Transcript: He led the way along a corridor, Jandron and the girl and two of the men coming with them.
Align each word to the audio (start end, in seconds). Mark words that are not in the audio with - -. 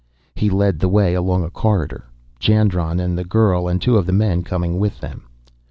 He 0.33 0.49
led 0.49 0.79
the 0.79 0.89
way 0.89 1.13
along 1.13 1.43
a 1.43 1.51
corridor, 1.51 2.05
Jandron 2.39 2.99
and 2.99 3.15
the 3.19 3.23
girl 3.23 3.67
and 3.67 3.79
two 3.79 3.97
of 3.97 4.07
the 4.07 4.11
men 4.13 4.41
coming 4.41 4.79
with 4.79 4.99
them. 4.99 5.27